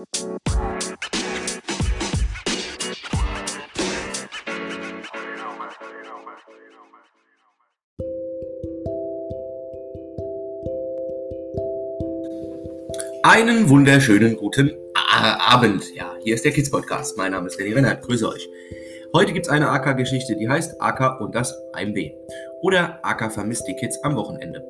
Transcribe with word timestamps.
Einen 0.00 0.08
wunderschönen 13.68 14.36
guten 14.38 14.72
Abend. 14.94 15.94
Ja, 15.94 16.14
hier 16.22 16.34
ist 16.34 16.46
der 16.46 16.52
Kids 16.52 16.70
Podcast. 16.70 17.18
Mein 17.18 17.32
Name 17.32 17.48
ist 17.48 17.60
René 17.60 17.74
Rennert. 17.74 18.02
Grüße 18.02 18.26
euch. 18.26 18.48
Heute 19.14 19.34
gibt 19.34 19.46
es 19.46 19.52
eine 19.52 19.68
AK-Geschichte, 19.68 20.34
die 20.34 20.48
heißt 20.48 20.80
AK 20.80 21.20
und 21.20 21.34
das 21.34 21.54
AMB. 21.74 21.98
Oder 22.62 23.00
AK 23.02 23.30
vermisst 23.34 23.68
die 23.68 23.76
Kids 23.76 24.02
am 24.02 24.16
Wochenende. 24.16 24.64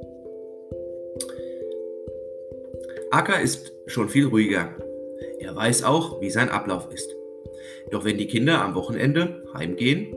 AK 3.13 3.41
ist 3.45 3.73
schon 3.87 4.09
viel 4.09 4.27
ruhiger. 4.27 4.75
Er 5.41 5.57
weiß 5.57 5.85
auch, 5.85 6.21
wie 6.21 6.31
sein 6.31 6.51
Ablauf 6.51 6.89
ist. 6.93 7.15
Doch 7.91 8.05
wenn 8.05 8.19
die 8.19 8.27
Kinder 8.27 8.63
am 8.63 8.75
Wochenende 8.75 9.43
heimgehen, 9.55 10.15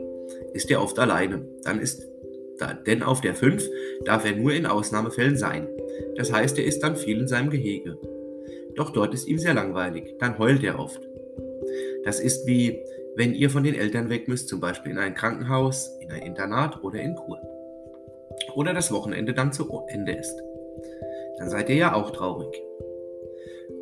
ist 0.52 0.70
er 0.70 0.82
oft 0.82 0.98
alleine. 0.98 1.46
Dann 1.64 1.80
ist 1.80 2.06
denn 2.86 3.02
auf 3.02 3.20
der 3.20 3.34
5 3.34 3.68
darf 4.04 4.24
er 4.24 4.36
nur 4.36 4.52
in 4.52 4.66
Ausnahmefällen 4.66 5.36
sein. 5.36 5.68
Das 6.16 6.32
heißt, 6.32 6.58
er 6.58 6.64
ist 6.64 6.80
dann 6.80 6.96
viel 6.96 7.20
in 7.20 7.28
seinem 7.28 7.50
Gehege. 7.50 7.98
Doch 8.76 8.90
dort 8.90 9.14
ist 9.14 9.26
ihm 9.26 9.38
sehr 9.38 9.54
langweilig, 9.54 10.14
dann 10.18 10.38
heult 10.38 10.62
er 10.62 10.78
oft. 10.78 11.00
Das 12.04 12.20
ist 12.20 12.46
wie, 12.46 12.80
wenn 13.16 13.34
ihr 13.34 13.50
von 13.50 13.62
den 13.62 13.74
Eltern 13.74 14.10
weg 14.10 14.28
müsst, 14.28 14.48
zum 14.48 14.60
Beispiel 14.60 14.92
in 14.92 14.98
ein 14.98 15.14
Krankenhaus, 15.14 15.90
in 16.00 16.10
ein 16.10 16.22
Internat 16.22 16.82
oder 16.82 17.00
in 17.00 17.14
Kur. 17.14 17.38
Oder 18.54 18.74
das 18.74 18.92
Wochenende 18.92 19.32
dann 19.32 19.52
zu 19.52 19.68
Ende 19.88 20.12
ist. 20.12 20.36
Dann 21.38 21.50
seid 21.50 21.68
ihr 21.68 21.76
ja 21.76 21.94
auch 21.94 22.10
traurig. 22.10 22.54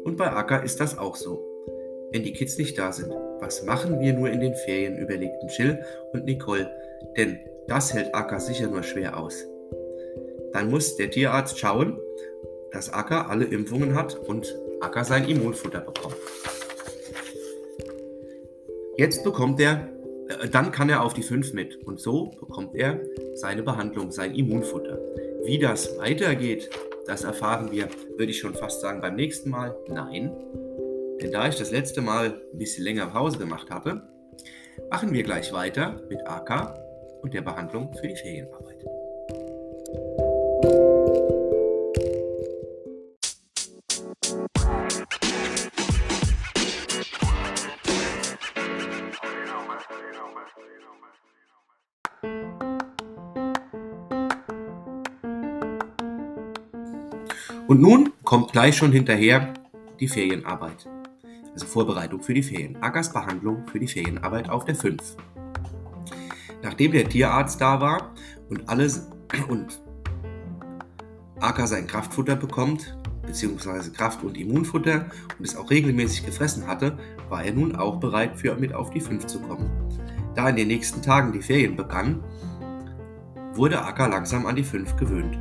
Und 0.05 0.17
bei 0.17 0.31
Acker 0.31 0.63
ist 0.63 0.81
das 0.81 0.99
auch 0.99 1.17
so. 1.17 1.45
Wenn 2.11 2.23
die 2.23 2.33
Kids 2.33 2.59
nicht 2.59 2.79
da 2.79 2.93
sind, 2.93 3.13
was 3.41 3.65
machen 3.65 4.01
wir 4.01 4.13
nur 4.13 4.29
in 4.31 4.41
den 4.41 4.55
Ferien, 4.55 4.99
überlegten 4.99 5.49
Jill 5.49 5.83
und 6.13 6.25
Nicole, 6.25 6.71
denn 7.17 7.39
das 7.69 7.95
hält 7.95 8.15
Acker 8.15 8.41
sicher 8.41 8.69
nur 8.69 8.83
schwer 8.83 9.19
aus. 9.19 9.47
Dann 10.53 10.71
muss 10.71 10.97
der 10.97 11.11
Tierarzt 11.11 11.59
schauen, 11.59 11.99
dass 12.71 12.93
Acker 12.93 13.31
alle 13.31 13.45
Impfungen 13.45 13.95
hat 13.95 14.17
und 14.17 14.55
Acker 14.81 15.05
sein 15.05 15.29
Immunfutter 15.29 15.81
bekommt. 15.81 16.17
Jetzt 18.99 19.25
bekommt 19.25 19.61
er, 19.61 19.89
äh, 20.29 20.49
dann 20.49 20.71
kann 20.71 20.91
er 20.91 21.03
auf 21.03 21.15
die 21.15 21.23
5 21.23 21.55
mit 21.55 21.77
und 21.87 21.99
so 22.01 22.33
bekommt 22.41 22.75
er 22.75 23.01
seine 23.35 23.63
Behandlung, 23.63 24.11
sein 24.11 24.35
Immunfutter. 24.35 24.99
Wie 25.45 25.59
das 25.59 25.99
weitergeht, 25.99 26.69
das 27.07 27.25
erfahren 27.25 27.71
wir, 27.71 27.89
würde 28.17 28.31
ich 28.31 28.39
schon 28.39 28.55
fast 28.55 28.81
sagen, 28.81 29.01
beim 29.01 29.17
nächsten 29.17 29.51
Mal. 29.51 29.77
Nein, 29.89 30.33
denn 31.21 31.33
da 31.33 31.49
ich 31.49 31.57
das 31.57 31.71
letzte 31.71 32.01
Mal 32.01 32.41
ein 32.53 32.59
bisschen 32.59 32.85
länger 32.85 33.07
Pause 33.07 33.39
gemacht 33.39 33.71
habe, 33.71 34.03
machen 34.91 35.13
wir 35.13 35.23
gleich 35.23 35.53
weiter 35.53 36.01
mit 36.09 36.27
AK 36.27 36.79
und 37.23 37.35
der 37.35 37.43
Behandlung 37.43 37.93
für 37.95 38.09
die 38.09 38.17
Ferienarbeit. 38.17 38.85
Und 57.69 57.81
nun 57.81 58.13
kommt 58.25 58.53
gleich 58.53 58.77
schon 58.77 58.93
hinterher 58.93 59.55
die 60.01 60.09
Ferienarbeit. 60.09 60.89
Also 61.53 61.67
Vorbereitung 61.67 62.23
für 62.23 62.35
die 62.35 62.43
Ferien. 62.43 62.77
Ackers 62.83 63.13
Behandlung 63.13 63.67
für 63.67 63.79
die 63.79 63.89
Ferienarbeit 63.89 64.49
auf 64.49 64.65
der 64.65 64.75
5. 64.75 65.17
Nachdem 66.63 66.93
der 66.93 67.09
Tierarzt 67.09 67.61
da 67.61 67.81
war 67.81 68.13
und 68.49 68.69
alles 68.69 69.11
und 69.49 69.81
Acker 71.41 71.67
sein 71.67 71.87
Kraftfutter 71.87 72.37
bekommt, 72.37 72.97
beziehungsweise 73.27 73.93
Kraft- 73.93 74.23
und 74.23 74.37
Immunfutter 74.37 75.07
und 75.39 75.45
es 75.45 75.57
auch 75.57 75.71
regelmäßig 75.71 76.25
gefressen 76.25 76.67
hatte, 76.67 76.99
war 77.29 77.45
er 77.45 77.53
nun 77.53 77.75
auch 77.75 77.97
bereit, 77.99 78.39
für 78.39 78.55
mit 78.55 78.73
auf 78.73 78.91
die 78.91 79.01
5 79.01 79.27
zu 79.27 79.41
kommen. 79.41 79.71
Da 80.35 80.49
in 80.49 80.57
den 80.57 80.69
nächsten 80.69 81.03
Tagen 81.03 81.33
die 81.33 81.43
Ferien 81.43 81.77
begannen, 81.77 82.23
wurde 83.55 83.83
Acker 83.83 84.09
langsam 84.09 84.47
an 84.47 84.57
die 84.57 84.65
5 84.65 84.97
gewöhnt. 84.97 85.39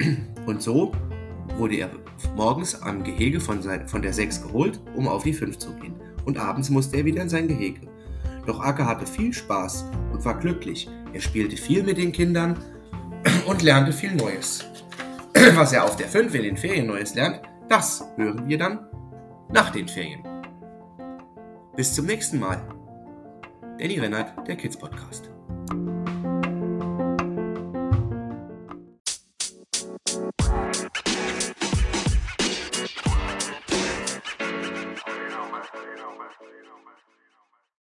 Und 0.46 0.62
so 0.62 0.92
wurde 1.56 1.76
er 1.76 1.90
morgens 2.36 2.80
am 2.82 3.02
Gehege 3.02 3.40
von, 3.40 3.62
sein, 3.62 3.86
von 3.88 4.02
der 4.02 4.12
6 4.12 4.42
geholt, 4.42 4.80
um 4.94 5.08
auf 5.08 5.24
die 5.24 5.32
5 5.32 5.58
zu 5.58 5.72
gehen. 5.74 5.94
Und 6.24 6.38
abends 6.38 6.70
musste 6.70 6.96
er 6.96 7.04
wieder 7.04 7.22
in 7.22 7.28
sein 7.28 7.48
Gehege. 7.48 7.88
Doch 8.46 8.60
Acker 8.60 8.86
hatte 8.86 9.06
viel 9.06 9.32
Spaß 9.32 9.84
und 10.12 10.24
war 10.24 10.38
glücklich. 10.38 10.88
Er 11.12 11.20
spielte 11.20 11.56
viel 11.56 11.82
mit 11.82 11.98
den 11.98 12.12
Kindern 12.12 12.56
und 13.46 13.62
lernte 13.62 13.92
viel 13.92 14.14
Neues. 14.14 14.64
Was 15.54 15.72
er 15.72 15.84
auf 15.84 15.96
der 15.96 16.08
5 16.08 16.34
in 16.34 16.42
den 16.42 16.56
Ferien 16.56 16.86
Neues 16.86 17.14
lernt, 17.14 17.40
das 17.68 18.04
hören 18.16 18.48
wir 18.48 18.58
dann 18.58 18.86
nach 19.52 19.70
den 19.70 19.88
Ferien. 19.88 20.22
Bis 21.76 21.94
zum 21.94 22.06
nächsten 22.06 22.38
Mal. 22.38 22.60
Danny 23.78 23.98
Rennert, 23.98 24.46
der 24.46 24.56
Kids 24.56 24.76
Podcast. 24.76 25.30